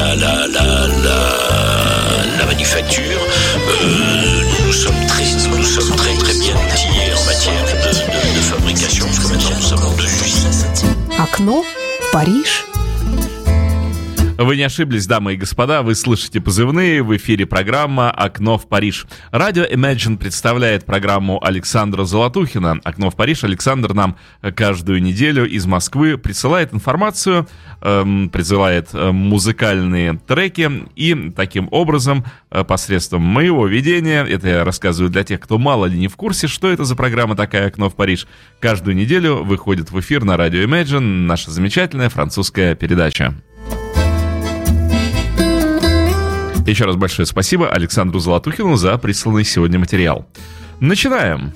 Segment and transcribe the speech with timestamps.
[0.00, 0.64] la, la, la,
[1.04, 1.18] la,
[2.38, 3.20] la manufacture.
[3.68, 8.42] Euh, nous sommes très, nous sommes très, très bien outillés en matière de, de, de
[8.42, 10.50] fabrication, parce que maintenant nous avons deux usines.
[11.18, 12.64] Окно в Париж.
[14.43, 19.05] Вы не ошиблись, дамы и господа, вы слышите позывные, в эфире программа «Окно в Париж».
[19.29, 22.79] Радио Imagine представляет программу Александра Золотухина.
[22.83, 24.17] «Окно в Париж» Александр нам
[24.55, 27.47] каждую неделю из Москвы присылает информацию,
[27.81, 35.11] эм, присылает э, музыкальные треки, и таким образом, э, посредством моего ведения, это я рассказываю
[35.11, 37.95] для тех, кто мало ли не в курсе, что это за программа такая «Окно в
[37.95, 38.25] Париж»,
[38.59, 43.35] каждую неделю выходит в эфир на радио Imagine наша замечательная французская передача.
[46.65, 50.27] Еще раз большое спасибо Александру Золотухину за присланный сегодня материал.
[50.79, 51.53] Начинаем.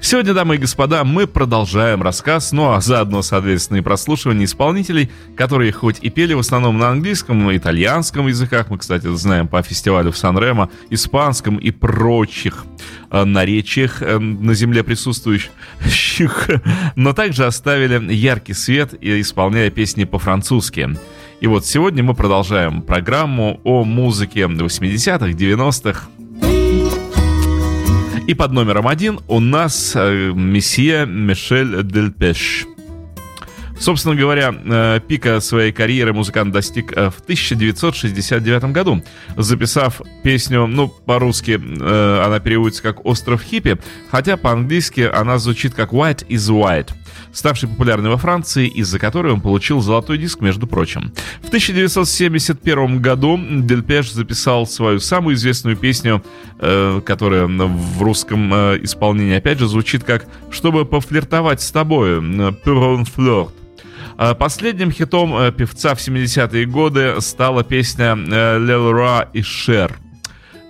[0.00, 5.72] Сегодня, дамы и господа, мы продолжаем рассказ, ну а заодно, соответственно, и прослушивание исполнителей, которые
[5.72, 10.12] хоть и пели в основном на английском, но итальянском языках, мы, кстати, знаем по фестивалю
[10.12, 12.66] в Сан-Ремо, испанском и прочих
[13.10, 16.50] э, наречиях э, на земле присутствующих,
[16.96, 20.90] но также оставили яркий свет, исполняя песни по-французски.
[21.42, 26.08] И вот сегодня мы продолжаем программу о музыке 80-х, 90-х.
[28.28, 32.66] И под номером один у нас э, месье Мишель Дельпеш.
[33.76, 39.02] Собственно говоря, э, пика своей карьеры музыкант достиг э, в 1969 году,
[39.36, 41.60] записав песню, ну, по-русски
[42.24, 43.78] она переводится как «Остров хиппи»,
[44.12, 46.92] хотя по-английски она звучит как «White is White»
[47.32, 51.12] ставший популярной во Франции, из-за которой он получил золотой диск, между прочим.
[51.42, 56.22] В 1971 году Дельпеш записал свою самую известную песню,
[56.58, 62.96] э, которая в русском э, исполнении опять же звучит как «Чтобы пофлиртовать с тобой» «Pour
[62.96, 63.50] un flirt».
[64.38, 70.01] Последним хитом э, певца в 70-е годы стала песня «Лелра и Шер».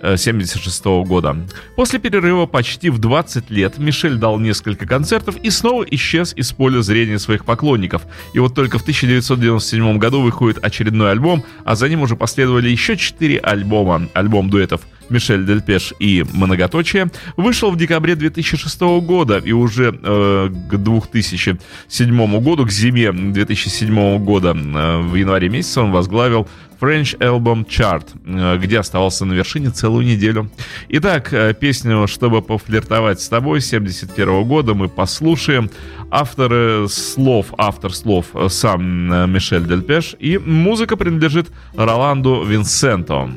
[0.03, 1.37] 1976 года.
[1.75, 6.81] После перерыва почти в 20 лет Мишель дал несколько концертов и снова исчез из поля
[6.81, 8.03] зрения своих поклонников.
[8.33, 12.97] И вот только в 1997 году выходит очередной альбом, а за ним уже последовали еще
[12.97, 14.09] 4 альбома.
[14.13, 14.81] Альбом дуэтов
[15.13, 22.65] Мишель Дельпеш и Многоточие, вышел в декабре 2006 года и уже э, к 2007 году,
[22.65, 26.47] к зиме 2007 года, э, в январе месяце он возглавил
[26.83, 30.49] French Album Chart, э, где оставался на вершине целую неделю.
[30.89, 35.69] Итак, э, песню «Чтобы пофлиртовать с тобой» 71 года мы послушаем.
[36.11, 43.29] Авторы слов, автор слов э, сам Мишель Дельпеш, и музыка принадлежит Роланду Винсенто.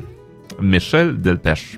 [0.59, 1.77] Мишель Дельпеш.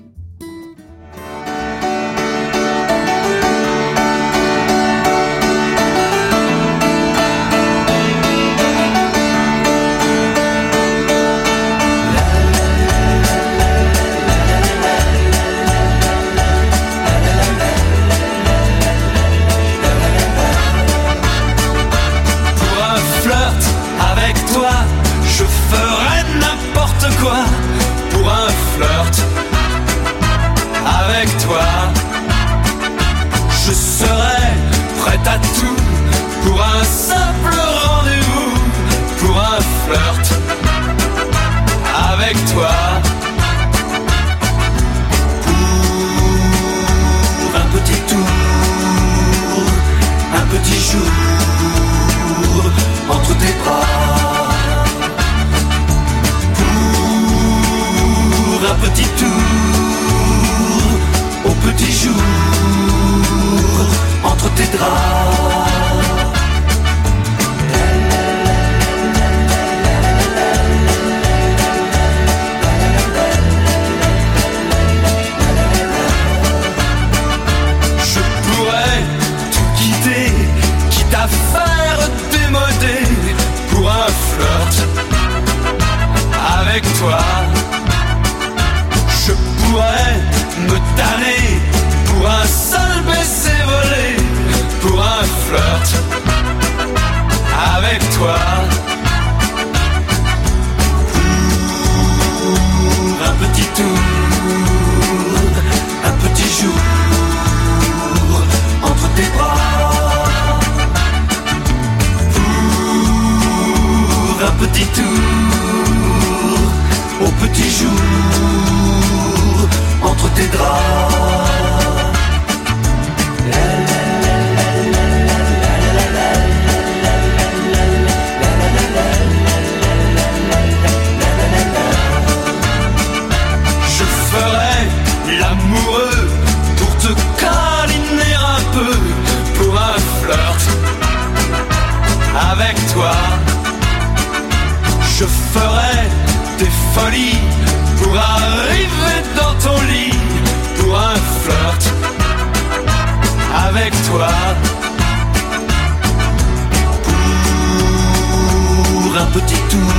[159.34, 159.92] petit tour,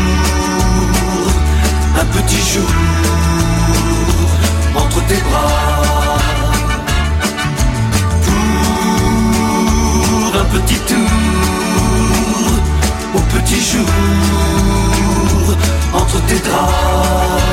[2.00, 2.72] un petit jour
[4.76, 6.18] entre tes bras.
[8.24, 11.12] Pour un petit tour,
[13.14, 13.92] au petit jour
[15.94, 17.50] entre tes draps.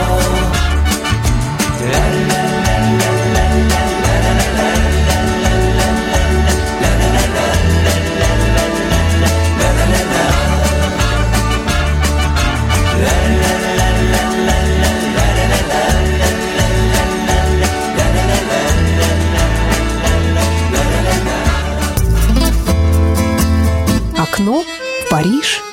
[25.17, 25.63] Париж.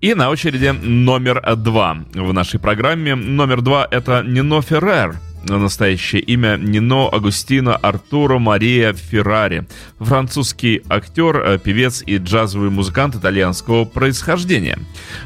[0.00, 3.14] И на очереди номер два в нашей программе.
[3.14, 5.16] Номер два— это Нино Феррер.
[5.48, 9.66] Настоящее имя Нино Агустино Артуро Мария Феррари.
[9.98, 14.78] Французский актер, э, певец и джазовый музыкант итальянского происхождения.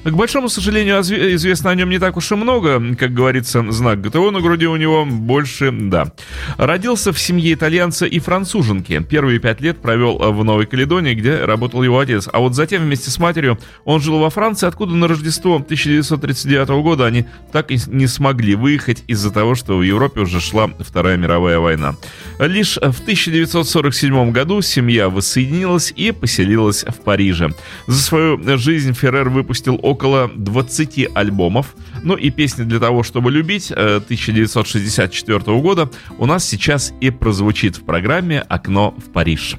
[0.05, 2.95] К большому сожалению, озв- известно о нем не так уж и много.
[2.97, 6.13] Как говорится, знак ГТО на груди у него больше, да.
[6.59, 9.03] Родился в семье итальянца и француженки.
[9.09, 12.29] Первые пять лет провел в Новой Каледонии, где работал его отец.
[12.31, 17.07] А вот затем вместе с матерью он жил во Франции, откуда на Рождество 1939 года
[17.07, 21.59] они так и не смогли выехать из-за того, что в Европе уже шла Вторая мировая
[21.59, 21.97] война.
[22.39, 27.51] Лишь в 1947 году семья воссоединилась и поселилась в Париже.
[27.87, 31.75] За свою жизнь Феррер выпустил около 20 альбомов.
[32.03, 37.77] Ну и песни для того, чтобы любить э, 1964 года у нас сейчас и прозвучит
[37.77, 39.57] в программе «Окно в Париж».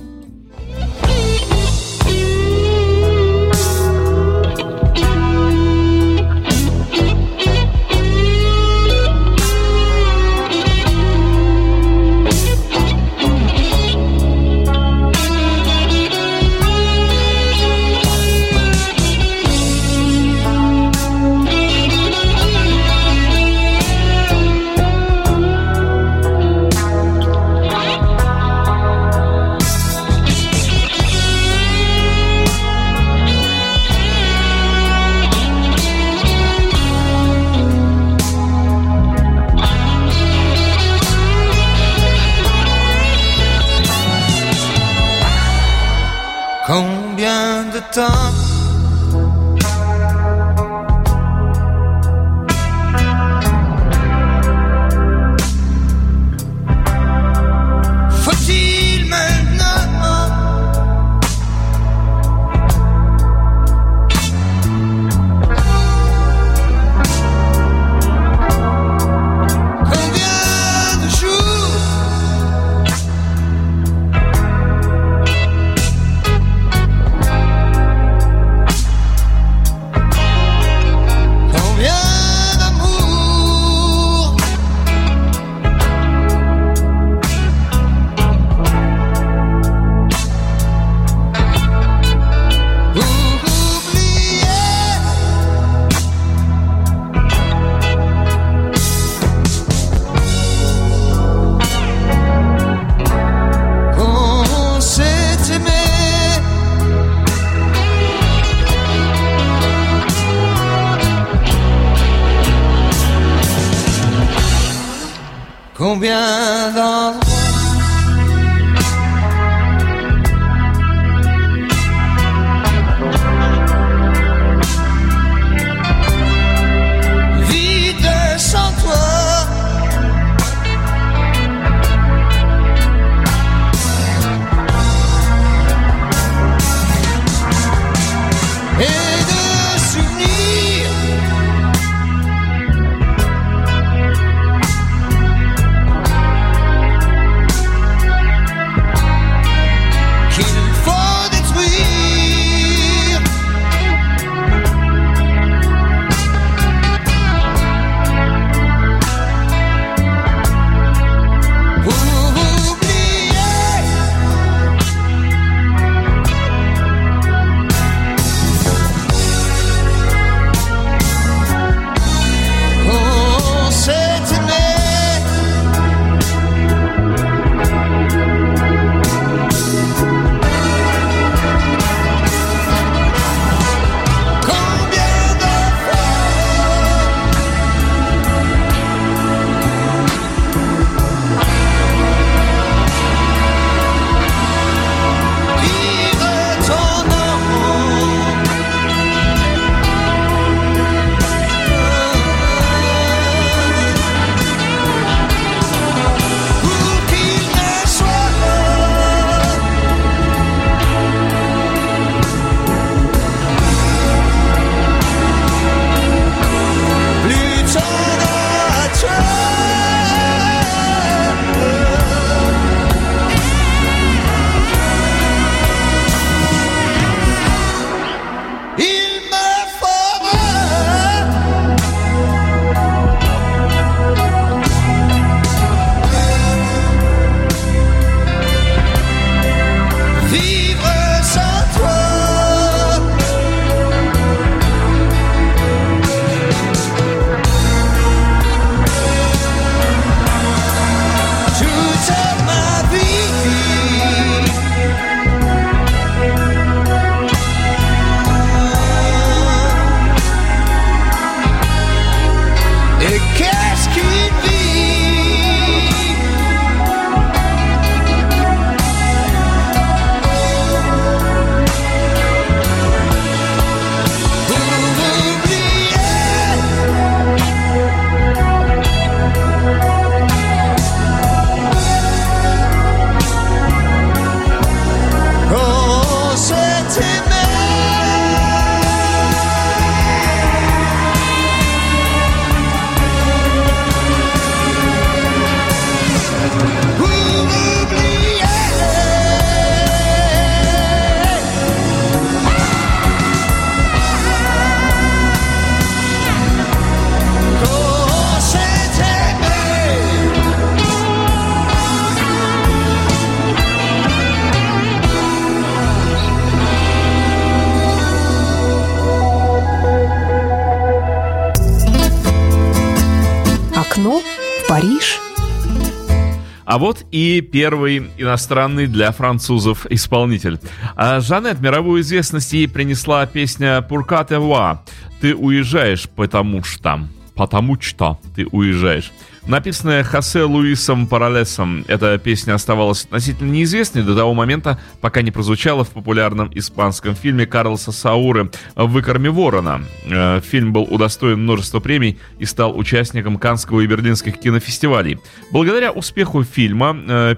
[326.71, 330.57] А вот и первый иностранный для французов исполнитель.
[330.95, 334.79] А Жанет мировую известность ей принесла песня «Pourquoi te vois?»
[335.19, 337.09] «Ты уезжаешь, потому что...»
[337.41, 339.11] «Потому что ты уезжаешь».
[339.47, 345.83] Написанная Хосе Луисом Паралесом, эта песня оставалась относительно неизвестной до того момента, пока не прозвучала
[345.83, 349.81] в популярном испанском фильме Карлоса Сауры «Выкорми ворона».
[350.05, 355.17] Э, фильм был удостоен множества премий и стал участником Канского и Берлинских кинофестивалей.
[355.51, 357.33] Благодаря успеху фильма э,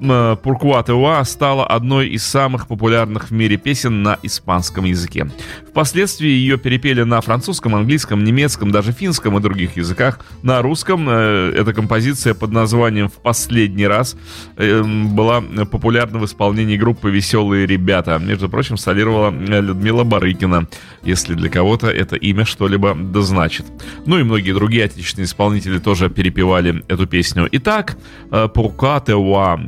[0.00, 5.30] песня Пуркуатеуа стала одной из самых популярных в мире песен на испанском языке.
[5.68, 10.20] Впоследствии ее перепели на французском, английском, немецком, даже финском и других языках.
[10.42, 14.16] На русском э, эта композиция под названием «В последний раз»
[14.56, 15.40] э, была
[15.70, 18.18] популярна в исполнении группы «Веселые ребята».
[18.18, 20.68] Между прочим, солировала Людмила Барыкина,
[21.02, 23.66] если для кого-то это имя что-либо дозначит.
[24.06, 27.48] Ну и многие другие отечественные исполнители тоже перепевали эту песню.
[27.52, 27.96] Итак,
[28.30, 29.58] «Пуркуатеуа»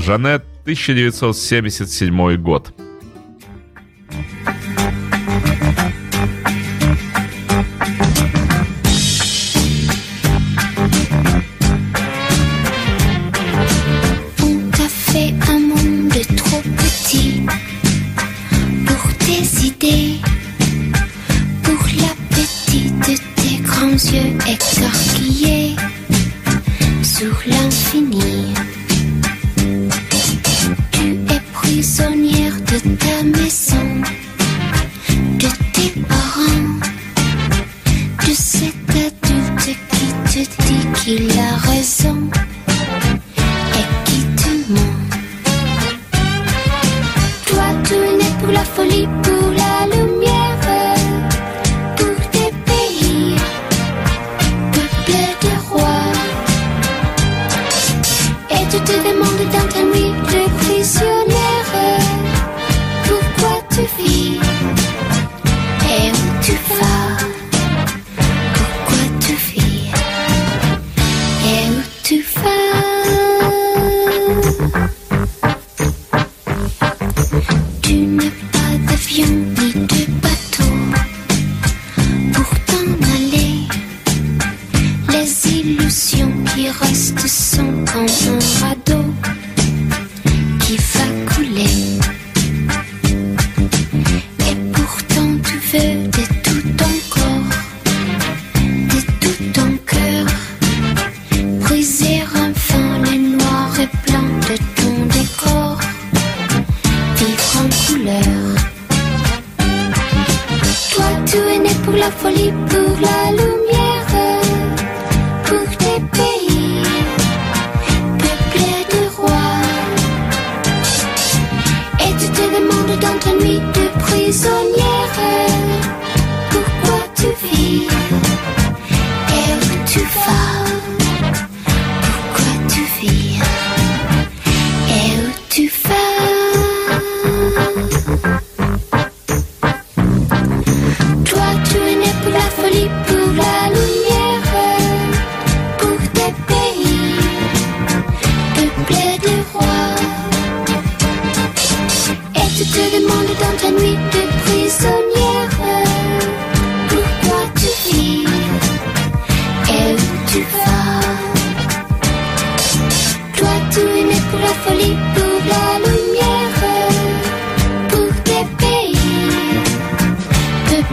[0.00, 2.72] Жанет, 1977 год.
[14.42, 15.34] On t'a fait
[32.86, 34.02] de ta maison,
[35.38, 36.78] de tes parents,
[38.26, 39.76] de cet adulte
[40.30, 42.30] qui te dit qu'il a raison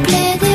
[0.03, 0.52] Play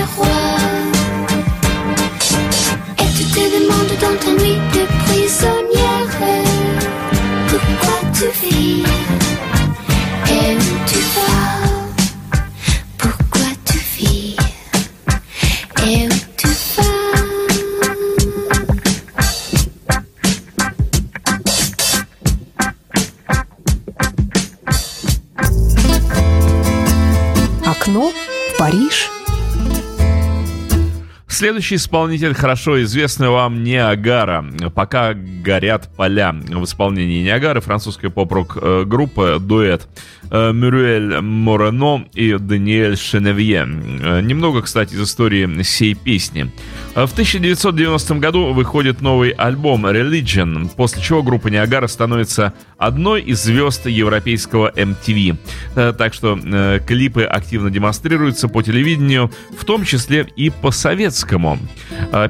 [31.40, 34.44] Next Следующий исполнитель хорошо известный вам Ниагара.
[34.77, 39.88] Пока горят поля в исполнении Ниагары французская поп-рок э, группа дуэт
[40.31, 43.66] э, Мюриэль Морено и Даниэль Шеневез.
[43.66, 46.53] Э, немного, кстати, из истории сей песни.
[46.94, 53.42] Э, в 1990 году выходит новый альбом Religion, после чего группа Ниагара становится одной из
[53.42, 55.37] звезд европейского MTV.
[55.77, 61.47] Э, так что э, клипы активно демонстрируются по телевидению, в том числе и по советскому.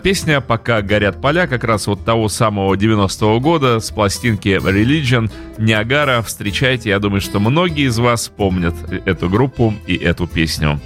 [0.03, 6.23] Песня «Пока горят поля» как раз вот того самого 90-го года с пластинки Religion Ниагара.
[6.23, 8.75] Встречайте, я думаю, что многие из вас помнят
[9.07, 10.81] эту группу и эту песню.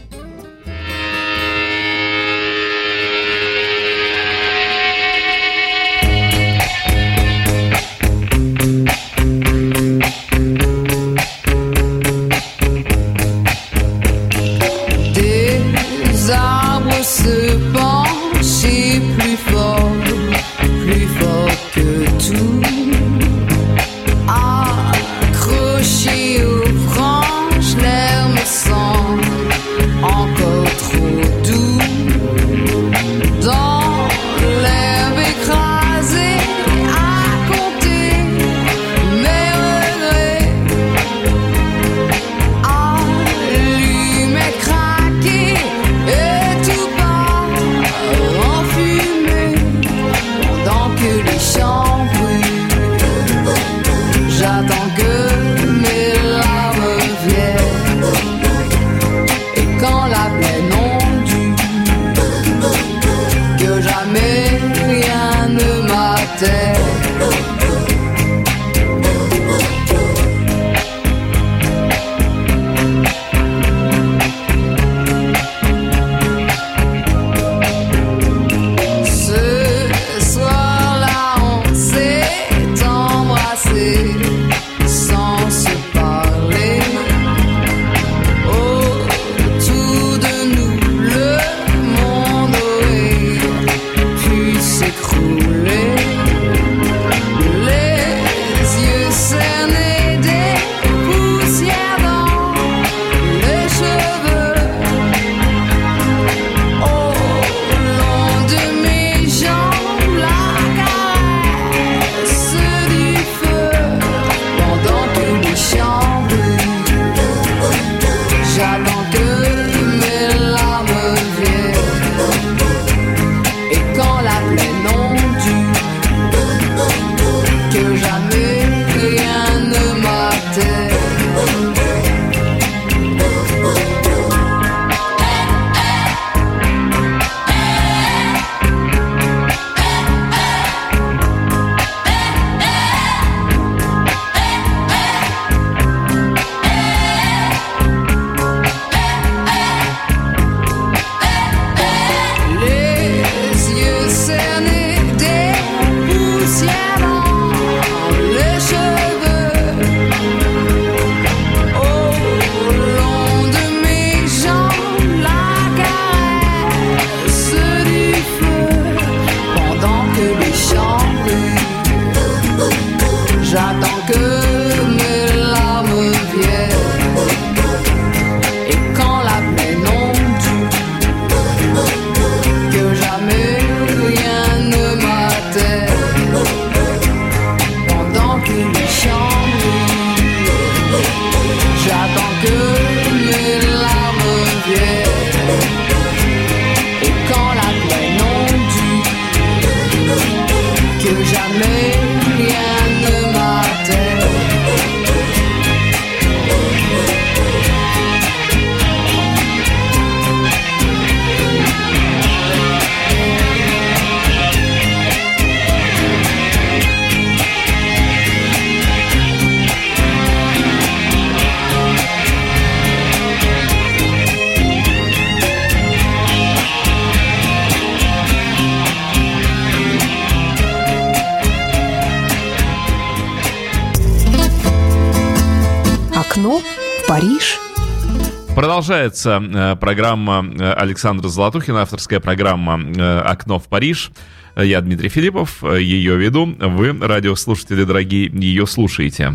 [238.92, 244.11] Продолжается э, программа э, Александра Золотухина, авторская программа э, «Окно в Париж».
[244.55, 246.55] Я Дмитрий Филиппов, ее веду.
[246.59, 249.35] Вы, радиослушатели дорогие, ее слушаете.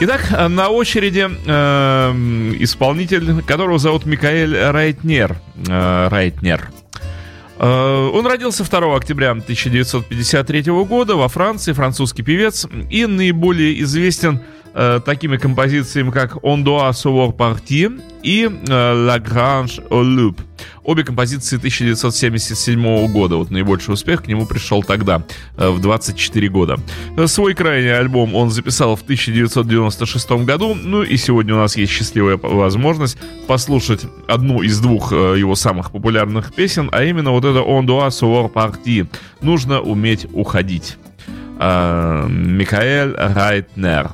[0.00, 2.10] Итак, на очереди э,
[2.58, 5.36] исполнитель, которого зовут Микаэль Райтнер.
[5.68, 6.68] Э, Райтнер.
[7.60, 14.59] Э, он родился 2 октября 1953 года во Франции, французский певец и наиболее известен э,
[14.72, 20.36] такими композициями, как «On doit savoir partir» и «La Grange au Loop».
[20.82, 23.36] Обе композиции 1977 года.
[23.36, 25.22] Вот наибольший успех к нему пришел тогда,
[25.56, 26.76] в 24 года.
[27.26, 30.74] Свой крайний альбом он записал в 1996 году.
[30.74, 36.52] Ну и сегодня у нас есть счастливая возможность послушать одну из двух его самых популярных
[36.54, 39.06] песен, а именно вот это «On doit savoir partir».
[39.42, 40.96] Нужно уметь уходить.
[41.58, 44.10] Микаэль Райтнер.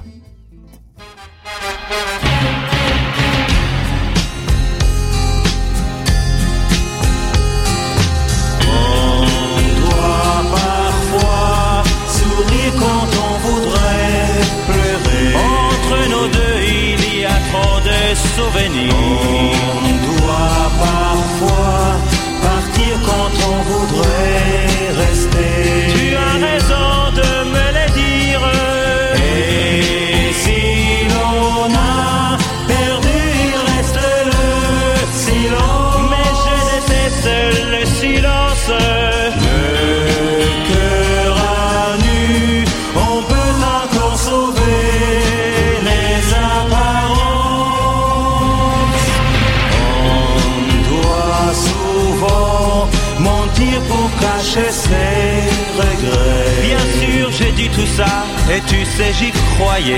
[58.97, 59.97] Sais, j'y croyais.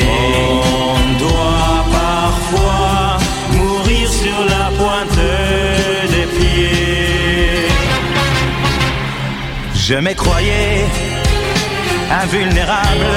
[0.91, 3.19] On doit parfois
[3.53, 5.21] mourir sur la pointe
[6.15, 7.69] des pieds.
[9.75, 10.85] Je me croyais
[12.23, 13.13] invulnérable.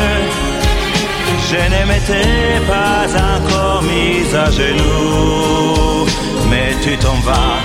[1.50, 6.06] Je ne m'étais pas encore mise à genoux.
[6.50, 7.58] Mais tu t'en vas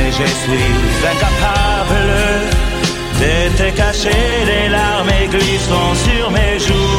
[0.00, 0.72] et je suis
[1.12, 2.04] incapable
[3.22, 6.93] de te cacher les larmes glissant sur mes joues.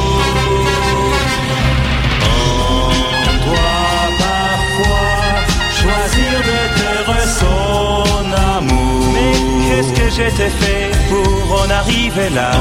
[10.15, 12.51] T'ai fait pour en arriver là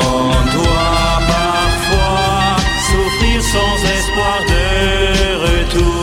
[0.00, 2.56] On doit parfois
[2.88, 4.62] souffrir sans espoir de
[5.46, 5.97] retour.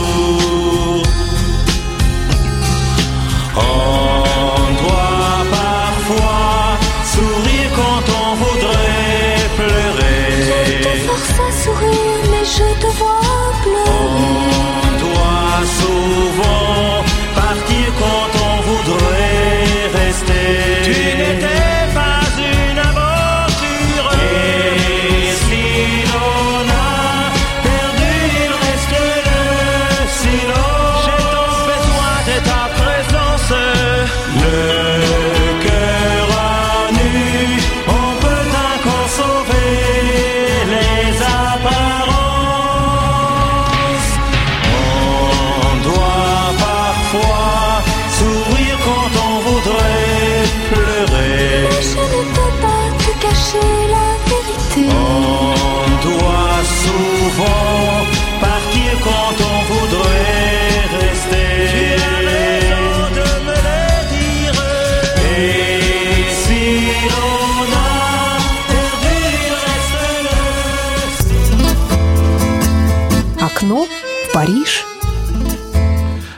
[74.45, 74.85] Париж.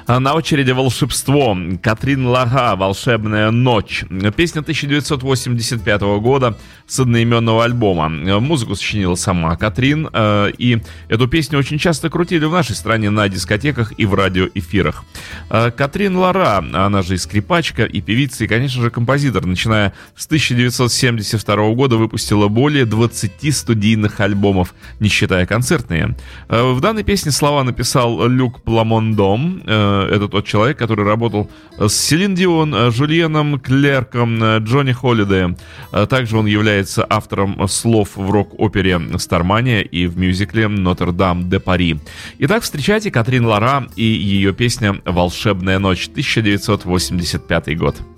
[0.08, 1.58] А На очереди волшебство.
[1.84, 4.06] Катрин Лага «Волшебная ночь».
[4.38, 8.08] Песня 1985 года с одноименного альбома.
[8.08, 13.28] Музыку сочинила сама Катрин, э, и эту песню очень часто крутили в нашей стране на
[13.28, 15.04] дискотеках и в радиоэфирах.
[15.50, 20.26] Э, Катрин Лара, она же и скрипачка, и певица, и, конечно же, композитор, начиная с
[20.26, 26.16] 1972 года выпустила более 20 студийных альбомов, не считая концертные.
[26.48, 29.62] Э, В данной песне слова написал Люк Пламондом,
[30.04, 35.58] это тот человек, который работал с Селин Дион, э, Жульеном Клерком, э, Джонни Холлидеем.
[35.92, 41.98] Э, Также он является автором слов в рок-опере «Стармания» и в мюзикле «Нотр-Дам де Пари».
[42.40, 48.17] Итак, встречайте Катрин Лара и ее песня «Волшебная ночь» 1985 год.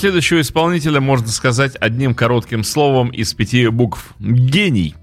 [0.00, 4.14] Следующего исполнителя можно сказать одним коротким словом из пяти букв.
[4.18, 4.94] Гений.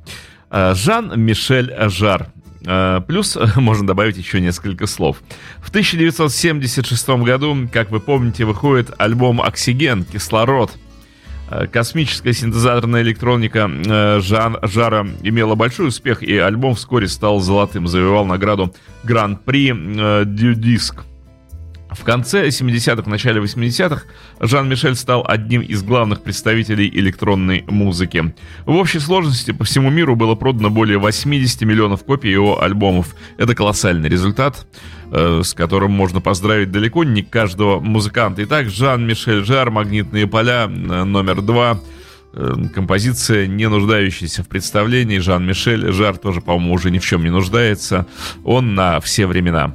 [0.49, 2.31] Э, Жан-Мишель Жар.
[2.65, 5.21] Э, Плюс э, можно добавить еще несколько слов.
[5.59, 10.03] В 1976 году, как вы помните, выходит альбом «Оксиген.
[10.03, 10.71] Кислород».
[11.51, 17.87] Э, Космическая синтезаторная электроника э, Жан, Жара имела большой успех, и альбом вскоре стал золотым,
[17.87, 21.03] завоевал награду Гран-при э, Дю Диск.
[21.89, 24.03] В конце 70-х, начале 80-х
[24.39, 28.33] Жан-Мишель стал одним из главных представителей электронной музыки.
[28.65, 33.15] В общей сложности по всему миру было продано более 80 миллионов копий его альбомов.
[33.37, 34.67] Это колоссальный результат,
[35.11, 38.43] э, с которым можно поздравить далеко не каждого музыканта.
[38.43, 41.79] Итак, Жан-Мишель Жар, «Магнитные поля», э, номер два.
[42.33, 45.19] Э, Композиция, не нуждающаяся в представлении.
[45.19, 48.05] Жан-Мишель Жар тоже, по-моему, уже ни в чем не нуждается.
[48.43, 49.73] Он на все времена.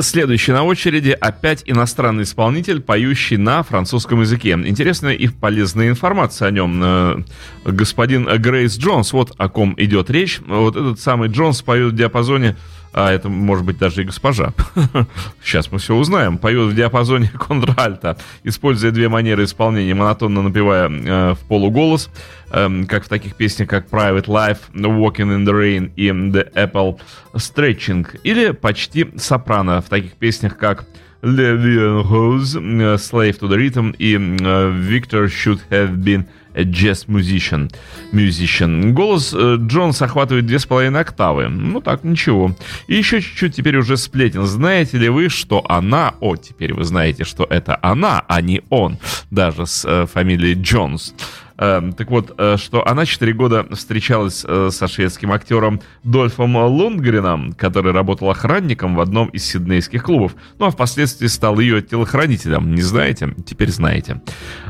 [0.00, 4.50] Следующий на очереди опять иностранный исполнитель, поющий на французском языке.
[4.50, 6.80] Интересная и полезная информация о нем.
[6.82, 7.22] Э,
[7.64, 10.40] Господин Грейс Джонс, вот о ком идет речь.
[10.46, 12.56] Вот этот самый Джонс поет в диапазоне
[12.96, 14.54] а это может быть даже и госпожа.
[15.44, 16.38] Сейчас мы все узнаем.
[16.38, 22.10] Поет в диапазоне контральта, используя две манеры исполнения, монотонно напевая э, в полуголос,
[22.50, 26.98] э, как в таких песнях, как Private Life, Walking in the Rain и The Apple
[27.34, 30.86] Stretching, или почти сопрано в таких песнях, как
[31.20, 36.24] Levian Rose, Slave to the Rhythm и э, Victor Should Have Been
[36.64, 37.70] Jazz Musician.
[38.12, 38.92] musician.
[38.92, 41.48] Голос э, Джонс охватывает две с половиной октавы.
[41.48, 42.54] Ну так, ничего.
[42.88, 44.46] И еще чуть-чуть теперь уже сплетен.
[44.46, 46.14] Знаете ли вы, что она...
[46.20, 48.98] О, теперь вы знаете, что это она, а не он.
[49.30, 51.14] Даже с э, фамилией Джонс.
[51.58, 57.52] Э, так вот, э, что она 4 года встречалась э, со шведским актером Дольфом Лундгреном,
[57.52, 60.34] который работал охранником в одном из сиднейских клубов.
[60.58, 62.74] Ну а впоследствии стал ее телохранителем.
[62.74, 63.34] Не знаете?
[63.46, 64.20] Теперь знаете.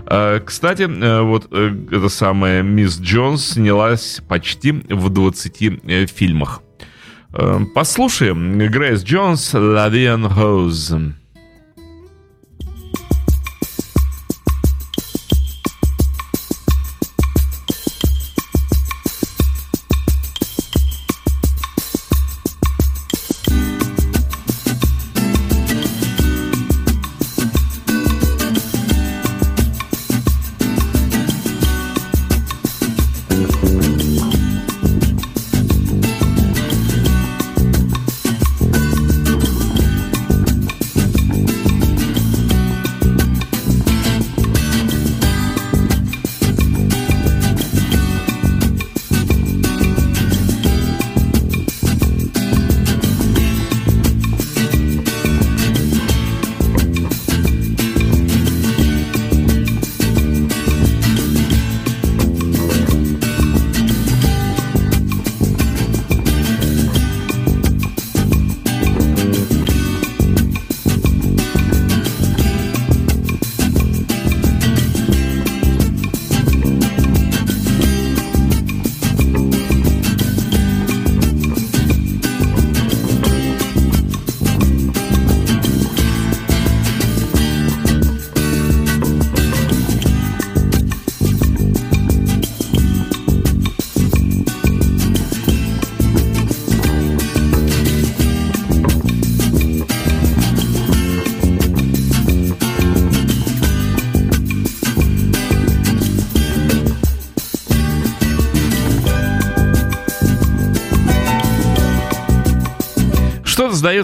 [0.07, 0.85] Э, Кстати,
[1.23, 6.63] вот эта самая мисс Джонс снялась почти в 20 э, фильмах.
[7.33, 11.13] Э, Послушаем Грейс Джонс «Lavian Rose».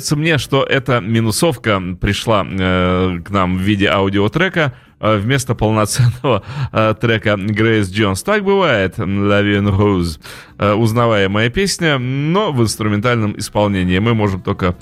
[0.03, 6.42] Сдается мне, что эта минусовка пришла э, к нам в виде аудиотрека э, вместо полноценного
[6.72, 8.22] э, трека Грейс Джонс.
[8.24, 10.20] Так бывает, Lavin Rose.
[10.59, 14.00] Э, узнаваемая песня, но в инструментальном исполнении.
[14.00, 14.74] Мы можем только...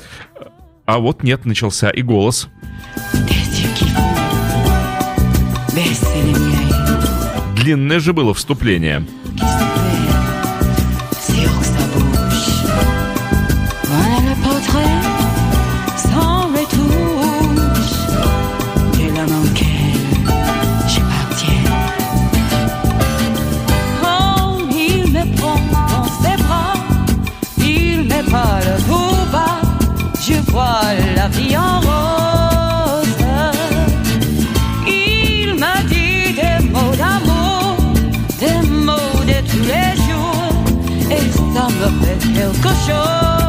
[0.87, 2.49] А вот нет, начался и голос.
[7.57, 9.07] Длинное же было вступление.
[9.37, 9.70] qui
[42.41, 42.53] el
[42.87, 43.40] show.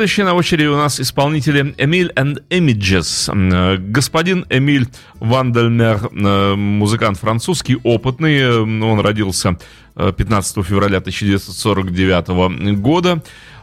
[0.00, 3.30] Следующие на очереди у нас исполнители Эмиль and Images.
[3.30, 4.86] Э, Господин Эмиль
[5.16, 8.38] Вандельмер, э, музыкант французский, опытный.
[8.38, 9.58] Э, Он родился
[9.96, 13.22] э, 15 февраля 1949 года.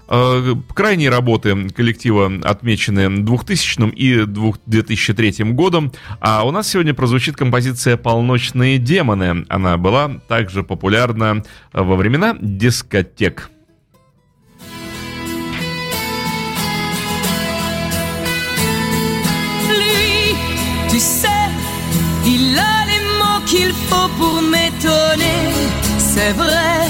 [0.09, 7.97] Э, Крайние работы коллектива отмечены 2000 и 2003 годом, а у нас сегодня прозвучит композиция
[7.97, 9.43] «Полночные демоны».
[9.49, 13.49] Она была также популярна во времена дискотек.
[20.96, 21.28] tu sais,
[22.26, 25.40] il a les mots qu'il faut pour m'étonner.
[25.98, 26.88] C'est vrai,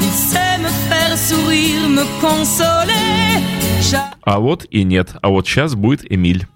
[0.00, 3.42] il sait me faire sourire, me consoler.
[3.82, 5.14] Cha- А вот и нет.
[5.22, 6.46] А вот сейчас будет Эмиль.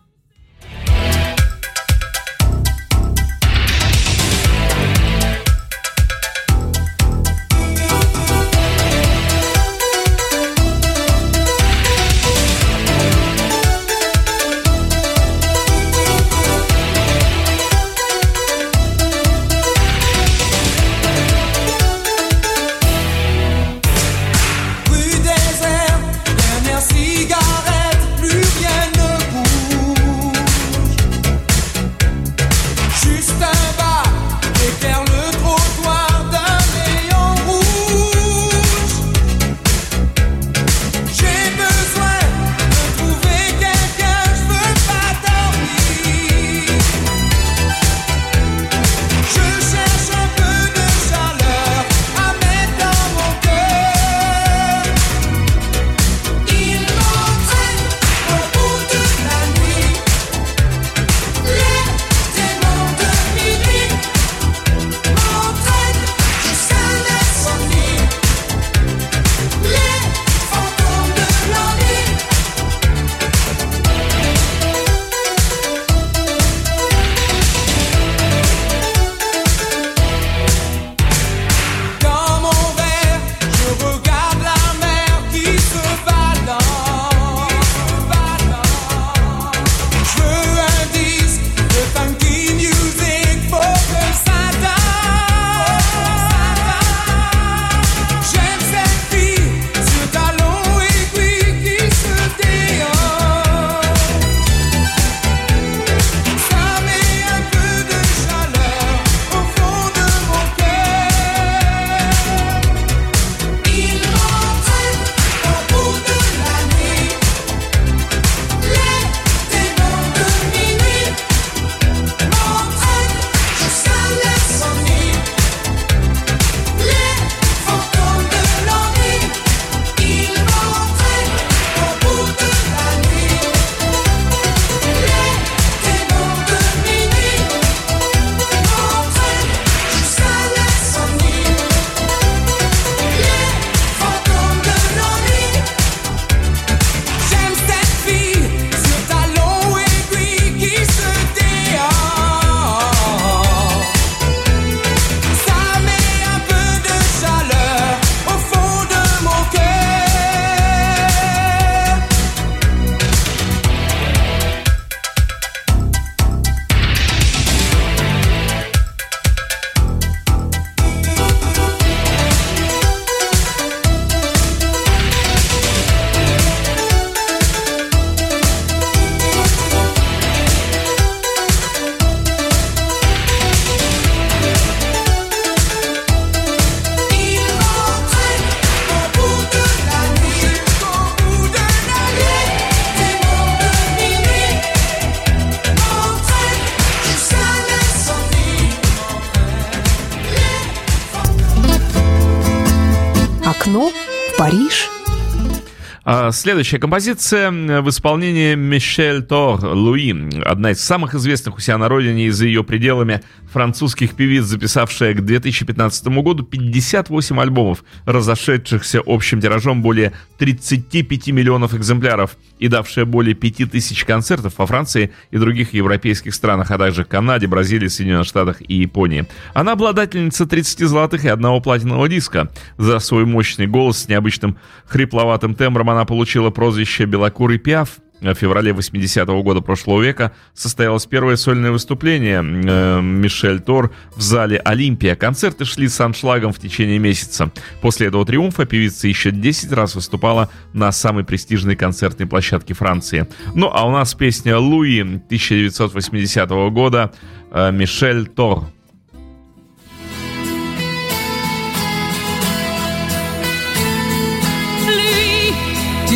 [206.43, 210.13] Следующая композиция в исполнении Мишель Тор Луи,
[210.43, 215.13] одна из самых известных у себя на родине и за ее пределами французских певиц, записавшая
[215.13, 223.35] к 2015 году 58 альбомов, разошедшихся общим тиражом более 35 миллионов экземпляров и давшая более
[223.35, 228.73] 5000 концертов во Франции и других европейских странах, а также Канаде, Бразилии, Соединенных Штатах и
[228.73, 229.27] Японии.
[229.53, 232.49] Она обладательница 30 золотых и одного платинового диска.
[232.77, 237.99] За свой мощный голос с необычным хрипловатым тембром она получила прозвище «Белокурый пиаф».
[238.31, 244.57] в феврале 80-го года прошлого века состоялось первое сольное выступление э, Мишель Тор в зале
[244.59, 245.15] «Олимпия».
[245.15, 247.51] Концерты шли с аншлагом в течение месяца.
[247.81, 253.27] После этого триумфа певица еще 10 раз выступала на самой престижной концертной площадке Франции.
[253.53, 257.11] Ну а у нас песня «Луи» 1980 года
[257.51, 258.65] э, Мишель Тор.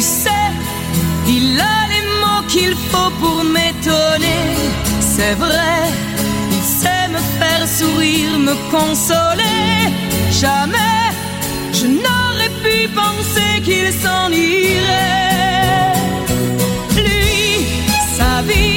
[0.07, 0.49] Sais,
[1.27, 4.45] il a les mots qu'il faut pour m'étonner.
[5.13, 5.79] C'est vrai,
[6.55, 9.69] il sait me faire sourire, me consoler.
[10.31, 10.97] Jamais
[11.79, 15.93] je n'aurais pu penser qu'il s'en irait.
[16.95, 17.67] Lui,
[18.17, 18.76] sa vie,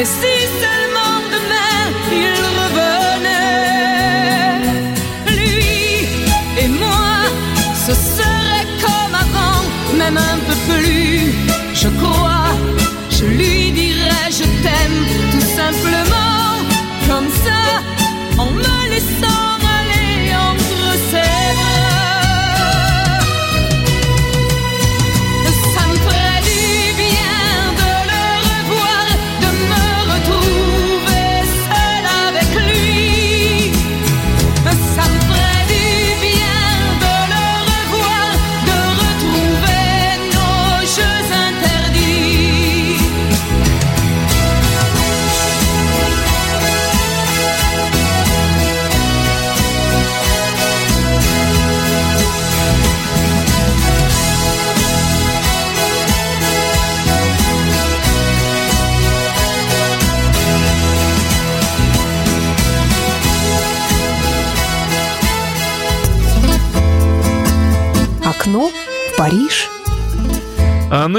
[0.00, 0.39] I see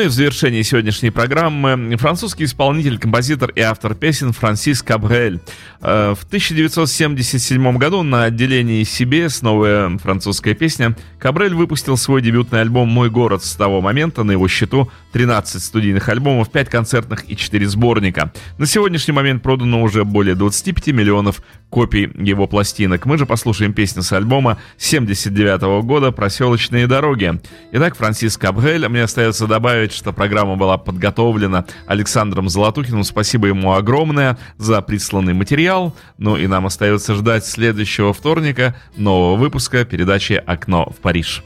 [0.02, 5.40] Ну и в завершении сегодняшней программы французский исполнитель, композитор и автор песен Франсис Кабрель.
[5.80, 12.90] Э, В 1977 году на отделении CBS новая французская песня Кабрель выпустил свой дебютный альбом
[12.90, 13.44] «Мой город».
[13.44, 18.34] С того момента на его счету 13 студийных альбомов, 5 концертных и 4 сборника.
[18.58, 23.06] На сегодняшний момент продано уже более 25 миллионов копий его пластинок.
[23.06, 27.40] Мы же послушаем песню с альбома 79 года «Проселочные дороги».
[27.72, 28.88] Итак, Франсис Кабрель.
[28.88, 33.04] Мне остается добавить, что программа была подготовлена Александром Золотухиным.
[33.04, 35.96] Спасибо ему огромное за присланный материал.
[36.18, 41.44] Ну и нам остается ждать следующего вторника нового выпуска передачи «Окно в Париж».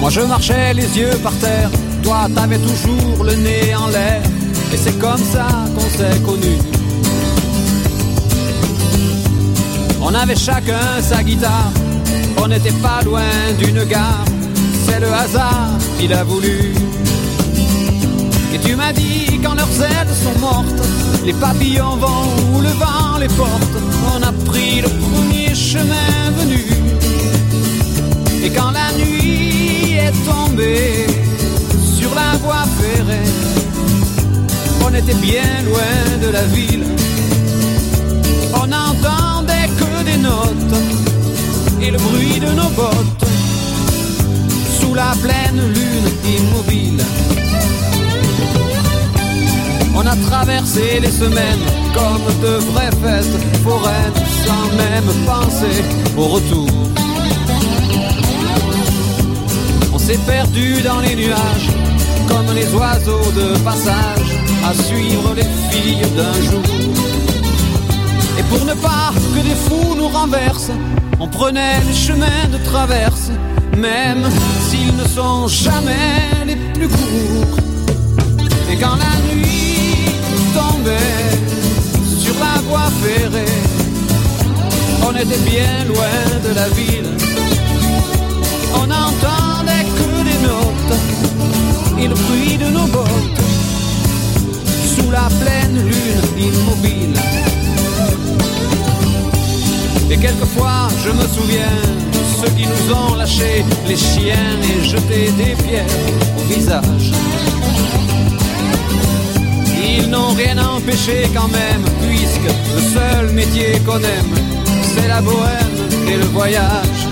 [0.00, 1.70] Moi je marchais les yeux par terre,
[2.02, 4.22] toi t'avais toujours le nez en l'air,
[4.72, 6.58] et c'est comme ça qu'on s'est connus.
[10.02, 11.72] On avait chacun sa guitare,
[12.38, 14.24] on n'était pas loin d'une gare,
[14.86, 16.74] c'est le hasard qui l'a voulu.
[18.54, 20.82] Et tu m'as dit quand leurs ailes sont mortes,
[21.24, 23.76] les papillons vont où le vent les porte,
[24.14, 26.64] on a pris le premier chemin venu.
[28.42, 31.06] Et quand la nuit est tombée
[31.96, 33.30] sur la voie ferrée,
[34.84, 36.84] on était bien loin de la ville.
[38.54, 40.74] On n'entendait que des notes
[41.80, 43.24] et le bruit de nos bottes
[44.80, 47.02] sous la pleine lune immobile.
[49.94, 51.64] On a traversé les semaines
[51.94, 55.84] comme de vraies fêtes foraines sans même penser
[56.16, 56.68] au retour.
[59.92, 61.70] On s'est perdu dans les nuages
[62.28, 66.62] comme les oiseaux de passage à suivre les filles d'un jour.
[68.38, 70.72] Et pour ne pas que des fous nous renversent,
[71.18, 73.30] on prenait les chemins de traverse,
[73.76, 74.24] même
[74.68, 77.56] s'ils ne sont jamais les plus courts.
[78.70, 80.14] Et quand la nuit
[80.54, 81.30] tombait
[82.18, 83.58] sur la voie ferrée,
[85.06, 87.10] on était bien loin de la ville.
[88.74, 90.98] On n'entendait que des notes
[91.98, 93.49] et le bruit de nos bottes
[95.10, 97.14] la pleine lune immobile.
[100.10, 101.78] Et quelquefois, je me souviens
[102.12, 105.84] de ceux qui nous ont lâchés les chiens et jeté des pierres
[106.38, 107.12] au visage.
[109.82, 114.34] Ils n'ont rien empêché quand même, puisque le seul métier qu'on aime,
[114.94, 117.02] c'est la bohème et le voyage.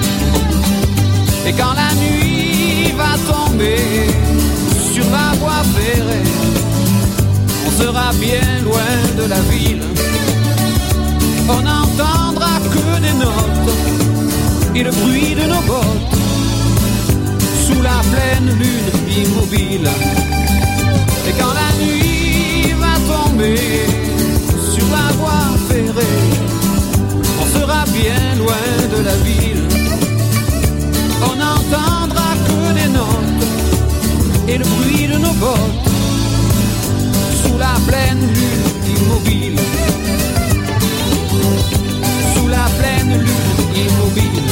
[1.47, 3.77] Et quand la nuit va tomber
[7.79, 9.85] sera bien loin de la ville.
[11.49, 13.73] On n'entendra que des notes
[14.75, 16.17] et le bruit de nos bottes
[17.67, 18.91] sous la pleine lune
[19.23, 19.89] immobile.
[21.29, 23.59] Et quand la nuit va tomber
[24.75, 26.27] sur la voie ferrée,
[27.43, 29.67] on sera bien loin de la ville.
[31.29, 33.45] On n'entendra que des notes
[34.49, 35.88] et le bruit de nos bottes
[37.69, 38.67] la pleine lune
[38.97, 39.61] immobile.
[42.35, 44.43] Sous la pleine lune immobile.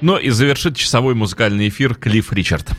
[0.00, 2.70] Ну и завершит часовой музыкальный эфир Клифф Ричард.